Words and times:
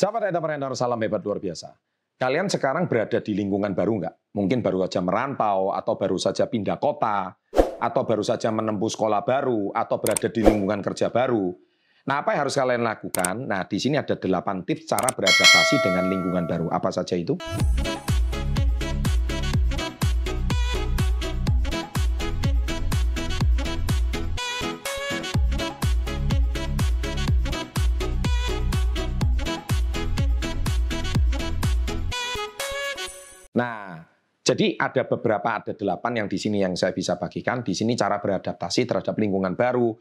Sahabat 0.00 0.32
entrepreneur, 0.32 0.72
salam 0.72 0.96
hebat 1.04 1.20
luar 1.20 1.44
biasa. 1.44 1.76
Kalian 2.16 2.48
sekarang 2.48 2.88
berada 2.88 3.20
di 3.20 3.36
lingkungan 3.36 3.76
baru 3.76 4.00
nggak? 4.00 4.32
Mungkin 4.32 4.64
baru 4.64 4.88
saja 4.88 5.04
merantau, 5.04 5.76
atau 5.76 6.00
baru 6.00 6.16
saja 6.16 6.48
pindah 6.48 6.80
kota, 6.80 7.36
atau 7.76 8.02
baru 8.08 8.24
saja 8.24 8.48
menempuh 8.48 8.88
sekolah 8.88 9.20
baru, 9.28 9.76
atau 9.76 10.00
berada 10.00 10.32
di 10.32 10.40
lingkungan 10.40 10.80
kerja 10.80 11.12
baru. 11.12 11.52
Nah, 12.08 12.24
apa 12.24 12.32
yang 12.32 12.48
harus 12.48 12.56
kalian 12.56 12.80
lakukan? 12.80 13.44
Nah, 13.44 13.68
di 13.68 13.76
sini 13.76 14.00
ada 14.00 14.16
8 14.16 14.64
tips 14.64 14.88
cara 14.88 15.12
beradaptasi 15.12 15.84
dengan 15.84 16.08
lingkungan 16.08 16.48
baru. 16.48 16.72
Apa 16.72 16.88
saja 16.88 17.12
itu? 17.12 17.36
Nah, 33.56 34.04
jadi 34.40 34.74
ada 34.74 35.06
beberapa, 35.06 35.62
ada 35.62 35.72
delapan 35.76 36.24
yang 36.24 36.28
di 36.30 36.38
sini 36.40 36.62
yang 36.62 36.74
saya 36.74 36.90
bisa 36.96 37.20
bagikan. 37.20 37.60
Di 37.62 37.76
sini 37.76 37.94
cara 37.94 38.18
beradaptasi 38.18 38.88
terhadap 38.88 39.14
lingkungan 39.14 39.54
baru, 39.54 39.94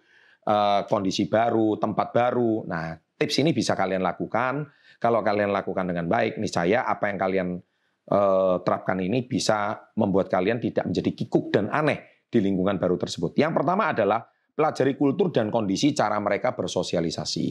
eh, 0.48 0.82
kondisi 0.88 1.28
baru, 1.28 1.78
tempat 1.78 2.08
baru. 2.16 2.66
Nah, 2.66 2.98
tips 3.18 3.42
ini 3.42 3.52
bisa 3.52 3.76
kalian 3.76 4.02
lakukan. 4.02 4.66
Kalau 5.00 5.24
kalian 5.24 5.52
lakukan 5.52 5.88
dengan 5.88 6.08
baik, 6.08 6.40
niscaya 6.42 6.88
apa 6.88 7.12
yang 7.12 7.18
kalian 7.20 7.50
eh, 8.10 8.56
terapkan 8.66 8.98
ini 8.98 9.28
bisa 9.30 9.78
membuat 10.00 10.34
kalian 10.34 10.58
tidak 10.58 10.90
menjadi 10.90 11.12
kikuk 11.14 11.54
dan 11.54 11.70
aneh 11.70 12.26
di 12.26 12.42
lingkungan 12.42 12.82
baru 12.82 12.98
tersebut. 12.98 13.38
Yang 13.38 13.62
pertama 13.62 13.94
adalah 13.94 14.26
pelajari 14.60 14.98
kultur 15.00 15.32
dan 15.32 15.48
kondisi 15.48 15.96
cara 15.96 16.20
mereka 16.20 16.52
bersosialisasi. 16.52 17.48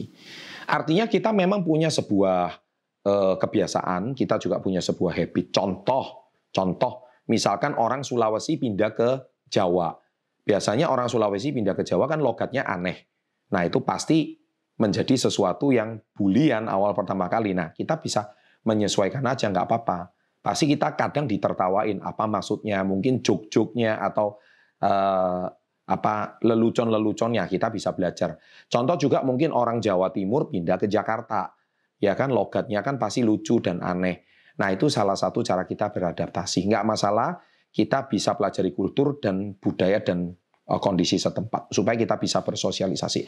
Artinya 0.69 1.09
kita 1.09 1.33
memang 1.33 1.65
punya 1.65 1.89
sebuah 1.89 2.68
eh, 3.09 3.35
kebiasaan, 3.41 4.13
kita 4.13 4.37
juga 4.37 4.61
punya 4.61 4.77
sebuah 4.79 5.17
habit. 5.17 5.49
Contoh, 5.49 6.37
contoh, 6.53 7.09
misalkan 7.25 7.73
orang 7.73 8.05
Sulawesi 8.05 8.61
pindah 8.61 8.93
ke 8.93 9.09
Jawa. 9.49 9.97
Biasanya 10.45 10.93
orang 10.93 11.09
Sulawesi 11.09 11.49
pindah 11.49 11.73
ke 11.73 11.81
Jawa 11.81 12.05
kan 12.05 12.21
logatnya 12.21 12.65
aneh. 12.65 13.09
Nah 13.49 13.65
itu 13.65 13.81
pasti 13.81 14.37
menjadi 14.79 15.29
sesuatu 15.29 15.73
yang 15.73 15.99
bulian 16.13 16.69
awal 16.69 16.93
pertama 16.93 17.25
kali. 17.27 17.57
Nah 17.57 17.73
kita 17.73 17.97
bisa 17.99 18.29
menyesuaikan 18.63 19.25
aja 19.25 19.49
nggak 19.49 19.65
apa-apa. 19.65 20.13
Pasti 20.39 20.71
kita 20.71 20.95
kadang 20.95 21.27
ditertawain 21.27 21.99
apa 21.99 22.23
maksudnya, 22.29 22.85
mungkin 22.87 23.19
juk-juknya 23.19 23.99
atau 23.99 24.39
eh, 24.79 25.45
apa 25.89 26.37
lelucon-leluconnya 26.45 27.49
kita 27.49 27.73
bisa 27.73 27.91
belajar. 27.97 28.37
Contoh 28.69 28.95
juga 28.95 29.25
mungkin 29.25 29.49
orang 29.49 29.81
Jawa 29.81 30.13
Timur 30.13 30.47
pindah 30.47 30.77
ke 30.77 30.85
Jakarta 30.85 31.58
ya 31.99 32.15
kan 32.15 32.31
logatnya 32.31 32.79
kan 32.81 32.95
pasti 32.95 33.21
lucu 33.21 33.59
dan 33.59 33.83
aneh. 33.83 34.25
Nah 34.59 34.71
itu 34.71 34.91
salah 34.91 35.15
satu 35.15 35.39
cara 35.43 35.63
kita 35.63 35.91
beradaptasi. 35.91 36.67
Nggak 36.67 36.83
masalah, 36.83 37.39
kita 37.71 38.09
bisa 38.09 38.35
pelajari 38.35 38.75
kultur 38.75 39.21
dan 39.21 39.55
budaya 39.55 40.03
dan 40.03 40.35
uh, 40.67 40.79
kondisi 40.81 41.15
setempat 41.15 41.71
supaya 41.71 41.95
kita 41.95 42.19
bisa 42.19 42.43
bersosialisasi. 42.43 43.21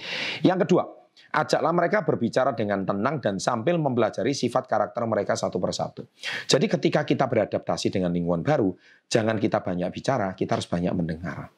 Yang 0.43 0.67
kedua, 0.67 0.83
ajaklah 1.31 1.71
mereka 1.71 2.03
berbicara 2.03 2.51
dengan 2.51 2.83
tenang 2.83 3.23
dan 3.23 3.35
sambil 3.39 3.79
mempelajari 3.79 4.35
sifat 4.35 4.67
karakter 4.67 5.03
mereka 5.07 5.39
satu 5.39 5.61
persatu. 5.61 6.07
Jadi 6.49 6.65
ketika 6.67 7.07
kita 7.07 7.31
beradaptasi 7.31 7.93
dengan 7.93 8.11
lingkungan 8.11 8.43
baru, 8.43 8.69
jangan 9.07 9.39
kita 9.39 9.63
banyak 9.63 9.89
bicara, 9.93 10.33
kita 10.35 10.59
harus 10.59 10.67
banyak 10.67 10.91
mendengar. 10.91 11.51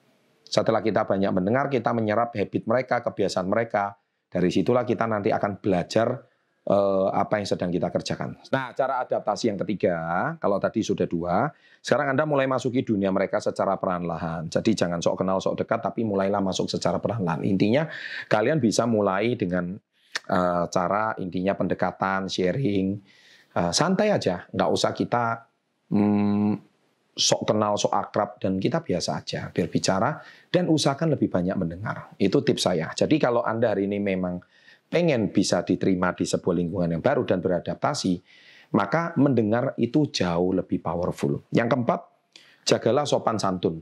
Setelah 0.45 0.86
kita 0.86 1.09
banyak 1.09 1.34
mendengar, 1.34 1.66
kita 1.66 1.89
menyerap 1.97 2.36
habit 2.38 2.64
mereka, 2.69 3.02
kebiasaan 3.02 3.50
mereka. 3.50 3.97
Dari 4.30 4.50
situlah 4.53 4.86
kita 4.86 5.06
nanti 5.09 5.34
akan 5.34 5.62
belajar 5.62 6.33
eh, 6.63 7.07
apa 7.12 7.34
yang 7.40 7.47
sedang 7.47 7.69
kita 7.72 7.91
kerjakan. 7.91 8.40
Nah, 8.51 8.72
cara 8.72 9.03
adaptasi 9.03 9.51
yang 9.51 9.59
ketiga, 9.59 9.97
kalau 10.40 10.57
tadi 10.59 10.79
sudah 10.79 11.07
dua, 11.07 11.51
sekarang 11.84 12.16
Anda 12.16 12.24
mulai 12.24 12.47
masuki 12.47 12.84
dunia 12.88 13.12
mereka 13.12 13.44
secara 13.44 13.75
perlahan-lahan. 13.75 14.47
Jadi 14.47 14.72
jangan 14.72 15.03
sok 15.03 15.23
kenal, 15.23 15.44
sok 15.44 15.59
dekat, 15.59 15.84
tapi 15.84 16.07
mulailah 16.07 16.40
masuk 16.40 16.72
secara 16.72 17.03
perlahan-lahan. 17.03 17.44
Intinya, 17.44 17.84
kalian 18.31 18.63
bisa 18.63 18.88
mulai 18.88 19.35
dengan 19.35 19.75
eh, 20.29 20.66
cara 20.72 21.16
intinya 21.19 21.53
pendekatan, 21.59 22.31
sharing, 22.31 22.88
eh, 23.59 23.72
santai 23.75 24.16
aja, 24.16 24.47
nggak 24.47 24.69
usah 24.72 24.91
kita 24.96 25.23
hmm, 25.91 26.73
sok 27.13 27.53
kenal, 27.53 27.78
sok 27.78 27.94
akrab, 27.94 28.41
dan 28.41 28.57
kita 28.57 28.81
biasa 28.81 29.22
aja 29.22 29.53
berbicara 29.53 30.18
dan 30.50 30.66
usahakan 30.66 31.13
lebih 31.13 31.29
banyak 31.29 31.53
mendengar. 31.53 32.18
Itu 32.18 32.41
tips 32.41 32.66
saya. 32.66 32.90
Jadi 32.96 33.22
kalau 33.22 33.46
Anda 33.46 33.75
hari 33.75 33.85
ini 33.85 34.02
memang 34.02 34.41
pengen 34.94 35.34
bisa 35.34 35.66
diterima 35.66 36.14
di 36.14 36.22
sebuah 36.22 36.54
lingkungan 36.54 36.94
yang 36.94 37.02
baru 37.02 37.26
dan 37.26 37.42
beradaptasi, 37.42 38.22
maka 38.78 39.18
mendengar 39.18 39.74
itu 39.81 40.06
jauh 40.14 40.54
lebih 40.54 40.86
powerful. 40.86 41.50
Yang 41.50 41.74
keempat, 41.74 42.00
jagalah 42.62 43.02
sopan 43.09 43.42
santun 43.42 43.82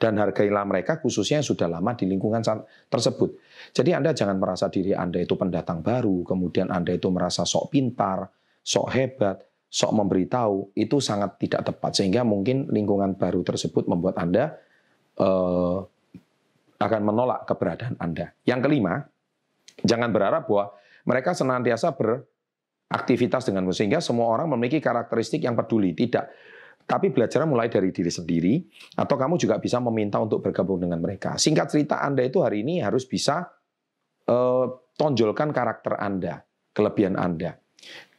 dan 0.00 0.16
hargailah 0.16 0.64
mereka 0.64 1.04
khususnya 1.04 1.44
yang 1.44 1.48
sudah 1.52 1.68
lama 1.68 1.92
di 1.92 2.08
lingkungan 2.08 2.40
tersebut. 2.88 3.36
Jadi 3.76 3.92
Anda 3.92 4.16
jangan 4.16 4.40
merasa 4.40 4.72
diri 4.72 4.96
Anda 4.96 5.20
itu 5.20 5.36
pendatang 5.36 5.84
baru, 5.84 6.24
kemudian 6.24 6.72
Anda 6.72 6.96
itu 6.96 7.12
merasa 7.12 7.44
sok 7.44 7.76
pintar, 7.76 8.32
sok 8.64 8.88
hebat, 8.94 9.36
sok 9.68 9.92
memberitahu, 10.00 10.72
itu 10.80 10.96
sangat 10.96 11.36
tidak 11.36 11.68
tepat. 11.68 11.92
Sehingga 11.92 12.24
mungkin 12.24 12.72
lingkungan 12.72 13.20
baru 13.20 13.44
tersebut 13.44 13.84
membuat 13.84 14.16
Anda 14.16 14.56
eh, 15.18 15.78
akan 16.78 17.00
menolak 17.02 17.44
keberadaan 17.44 17.98
Anda. 17.98 18.32
Yang 18.46 18.70
kelima, 18.70 19.02
Jangan 19.82 20.10
berharap 20.10 20.46
bahwa 20.50 20.74
mereka 21.06 21.32
senantiasa 21.32 21.94
beraktivitas 21.94 23.46
denganmu 23.48 23.72
sehingga 23.72 24.02
semua 24.02 24.28
orang 24.28 24.50
memiliki 24.52 24.82
karakteristik 24.82 25.44
yang 25.44 25.54
peduli. 25.54 25.94
Tidak. 25.94 26.24
Tapi 26.88 27.12
belajar 27.12 27.44
mulai 27.44 27.68
dari 27.68 27.92
diri 27.92 28.08
sendiri 28.08 28.64
atau 28.96 29.16
kamu 29.20 29.36
juga 29.36 29.60
bisa 29.60 29.76
meminta 29.76 30.16
untuk 30.24 30.40
bergabung 30.40 30.80
dengan 30.80 31.04
mereka. 31.04 31.36
Singkat 31.36 31.68
cerita 31.68 32.00
Anda 32.00 32.24
itu 32.24 32.40
hari 32.40 32.64
ini 32.64 32.80
harus 32.80 33.04
bisa 33.04 33.44
uh, 34.24 34.64
tonjolkan 34.96 35.52
karakter 35.52 36.00
Anda, 36.00 36.40
kelebihan 36.72 37.20
Anda. 37.20 37.60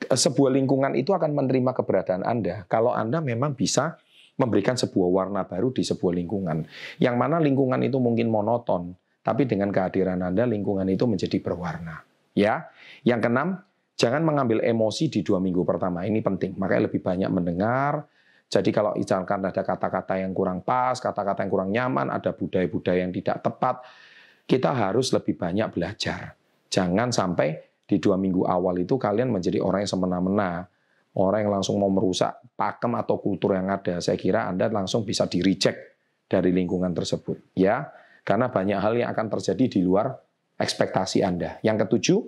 Sebuah 0.05 0.53
lingkungan 0.53 0.93
itu 0.93 1.17
akan 1.17 1.33
menerima 1.33 1.73
keberadaan 1.75 2.23
Anda 2.23 2.69
kalau 2.69 2.93
Anda 2.93 3.25
memang 3.25 3.57
bisa 3.57 3.97
memberikan 4.39 4.79
sebuah 4.79 5.09
warna 5.11 5.43
baru 5.43 5.73
di 5.75 5.83
sebuah 5.83 6.15
lingkungan. 6.15 6.63
Yang 7.01 7.15
mana 7.19 7.41
lingkungan 7.43 7.81
itu 7.83 7.99
mungkin 7.99 8.31
monoton, 8.31 8.95
tapi 9.19 9.43
dengan 9.45 9.69
kehadiran 9.69 10.19
Anda, 10.23 10.47
lingkungan 10.47 10.87
itu 10.87 11.03
menjadi 11.05 11.37
berwarna. 11.43 12.01
Ya, 12.33 12.71
yang 13.03 13.19
keenam, 13.19 13.59
jangan 13.99 14.23
mengambil 14.23 14.63
emosi 14.63 15.11
di 15.11 15.19
dua 15.21 15.43
minggu 15.43 15.67
pertama. 15.67 16.07
Ini 16.07 16.23
penting. 16.23 16.55
Makanya 16.55 16.87
lebih 16.87 17.03
banyak 17.03 17.27
mendengar. 17.27 18.07
Jadi 18.49 18.73
kalau 18.73 18.97
misalkan 18.97 19.45
ada 19.45 19.61
kata-kata 19.61 20.17
yang 20.17 20.33
kurang 20.33 20.65
pas, 20.65 20.97
kata-kata 20.97 21.45
yang 21.45 21.51
kurang 21.51 21.69
nyaman, 21.69 22.09
ada 22.09 22.33
budaya-budaya 22.33 23.05
yang 23.05 23.13
tidak 23.13 23.45
tepat, 23.45 23.85
kita 24.49 24.73
harus 24.73 25.13
lebih 25.13 25.37
banyak 25.37 25.69
belajar. 25.69 26.33
Jangan 26.73 27.13
sampai 27.13 27.61
di 27.85 28.01
dua 28.01 28.17
minggu 28.17 28.49
awal 28.49 28.81
itu 28.81 28.97
kalian 28.97 29.29
menjadi 29.29 29.61
orang 29.61 29.85
yang 29.85 29.91
semena-mena, 29.93 30.65
orang 31.13 31.45
yang 31.45 31.53
langsung 31.61 31.77
mau 31.77 31.93
merusak 31.93 32.41
pakem 32.57 32.97
atau 32.97 33.21
kultur 33.21 33.53
yang 33.53 33.69
ada. 33.69 34.01
Saya 34.01 34.17
kira 34.17 34.49
Anda 34.49 34.65
langsung 34.73 35.05
bisa 35.05 35.29
di-reject 35.29 35.77
dari 36.25 36.49
lingkungan 36.49 36.89
tersebut. 36.93 37.53
Ya, 37.53 37.89
karena 38.29 38.53
banyak 38.53 38.77
hal 38.77 38.93
yang 38.93 39.09
akan 39.09 39.25
terjadi 39.33 39.65
di 39.65 39.79
luar 39.81 40.13
ekspektasi 40.61 41.25
Anda. 41.25 41.57
Yang 41.65 41.89
ketujuh, 41.89 42.19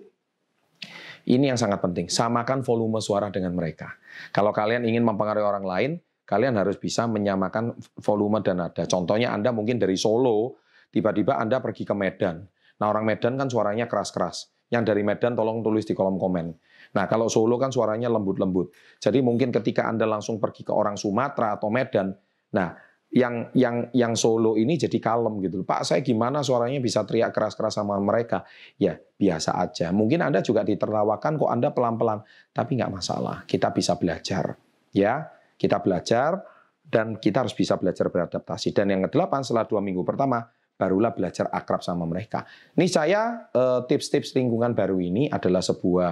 ini 1.30 1.54
yang 1.54 1.62
sangat 1.62 1.78
penting, 1.78 2.10
samakan 2.10 2.66
volume 2.66 2.98
suara 2.98 3.30
dengan 3.30 3.54
mereka. 3.54 3.94
Kalau 4.34 4.50
kalian 4.50 4.82
ingin 4.82 5.06
mempengaruhi 5.06 5.46
orang 5.46 5.62
lain, 5.62 5.92
kalian 6.26 6.58
harus 6.58 6.82
bisa 6.82 7.06
menyamakan 7.06 7.78
volume 8.02 8.42
dan 8.42 8.66
nada. 8.66 8.90
Contohnya 8.90 9.30
Anda 9.30 9.54
mungkin 9.54 9.78
dari 9.78 9.94
Solo, 9.94 10.58
tiba-tiba 10.90 11.38
Anda 11.38 11.62
pergi 11.62 11.86
ke 11.86 11.94
Medan. 11.94 12.50
Nah 12.82 12.86
orang 12.90 13.06
Medan 13.06 13.38
kan 13.38 13.46
suaranya 13.46 13.86
keras-keras. 13.86 14.50
Yang 14.74 14.96
dari 14.96 15.06
Medan 15.06 15.38
tolong 15.38 15.62
tulis 15.62 15.86
di 15.86 15.94
kolom 15.94 16.18
komen. 16.18 16.50
Nah 16.98 17.06
kalau 17.06 17.30
Solo 17.30 17.62
kan 17.62 17.70
suaranya 17.70 18.10
lembut-lembut. 18.10 18.74
Jadi 18.98 19.22
mungkin 19.22 19.54
ketika 19.54 19.86
Anda 19.86 20.10
langsung 20.10 20.42
pergi 20.42 20.66
ke 20.66 20.74
orang 20.74 20.98
Sumatera 20.98 21.62
atau 21.62 21.70
Medan, 21.70 22.16
nah 22.50 22.74
yang 23.12 23.52
yang 23.52 23.92
yang 23.92 24.16
Solo 24.16 24.56
ini 24.56 24.80
jadi 24.80 24.96
kalem 25.04 25.44
gitu. 25.44 25.68
Pak, 25.68 25.84
saya 25.84 26.00
gimana 26.00 26.40
suaranya 26.40 26.80
bisa 26.80 27.04
teriak 27.04 27.36
keras-keras 27.36 27.76
sama 27.76 28.00
mereka? 28.00 28.48
Ya, 28.80 28.96
biasa 28.96 29.60
aja. 29.60 29.92
Mungkin 29.92 30.24
Anda 30.24 30.40
juga 30.40 30.64
ditertawakan 30.64 31.36
kok 31.36 31.52
Anda 31.52 31.76
pelan-pelan, 31.76 32.24
tapi 32.56 32.80
nggak 32.80 32.92
masalah. 32.92 33.44
Kita 33.44 33.76
bisa 33.76 34.00
belajar. 34.00 34.56
Ya, 34.96 35.28
kita 35.60 35.84
belajar 35.84 36.40
dan 36.88 37.20
kita 37.20 37.44
harus 37.44 37.56
bisa 37.56 37.76
belajar 37.76 38.08
beradaptasi. 38.08 38.72
Dan 38.72 38.96
yang 38.96 39.04
kedelapan 39.12 39.44
setelah 39.44 39.68
dua 39.68 39.84
minggu 39.84 40.08
pertama, 40.08 40.48
barulah 40.80 41.12
belajar 41.12 41.52
akrab 41.52 41.84
sama 41.84 42.08
mereka. 42.08 42.48
Ini 42.80 42.88
saya 42.88 43.52
eh, 43.52 43.80
tips-tips 43.92 44.32
lingkungan 44.40 44.72
baru 44.72 45.04
ini 45.04 45.28
adalah 45.28 45.60
sebuah 45.60 46.12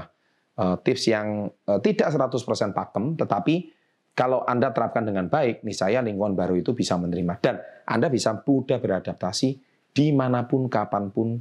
eh, 0.59 0.75
tips 0.83 1.03
yang 1.07 1.47
eh, 1.47 1.79
tidak 1.79 2.11
100% 2.11 2.75
pakem, 2.75 3.15
tetapi 3.15 3.78
kalau 4.19 4.43
Anda 4.43 4.75
terapkan 4.75 5.07
dengan 5.07 5.31
baik, 5.31 5.63
nih 5.63 5.71
saya 5.71 6.03
lingkungan 6.03 6.35
baru 6.35 6.59
itu 6.59 6.75
bisa 6.75 6.99
menerima. 6.99 7.39
Dan 7.39 7.55
Anda 7.87 8.11
bisa 8.11 8.35
mudah 8.35 8.75
beradaptasi 8.75 9.49
di 9.95 10.11
mana 10.11 10.43
pun, 10.43 10.67
kapan 10.67 11.07
pun, 11.07 11.39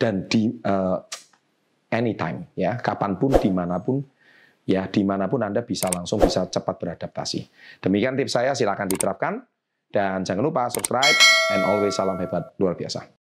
dan 0.00 0.24
di 0.24 0.56
uh, 0.64 0.96
anytime 1.92 2.48
ya, 2.56 2.80
kapan 2.80 3.20
pun, 3.20 3.36
di 3.36 3.52
mana 3.52 3.76
pun, 3.76 4.00
ya 4.64 4.88
di 4.88 5.04
mana 5.04 5.28
pun 5.28 5.44
Anda 5.44 5.60
bisa 5.68 5.92
langsung 5.92 6.16
bisa 6.16 6.48
cepat 6.48 6.80
beradaptasi. 6.80 7.44
Demikian 7.84 8.16
tips 8.16 8.40
saya, 8.40 8.56
silakan 8.56 8.88
diterapkan 8.88 9.44
dan 9.92 10.24
jangan 10.24 10.48
lupa 10.48 10.72
subscribe 10.72 11.16
and 11.52 11.60
always 11.68 11.92
salam 11.92 12.16
hebat 12.16 12.56
luar 12.56 12.72
biasa. 12.72 13.15